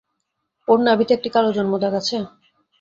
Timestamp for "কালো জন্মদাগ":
1.35-1.93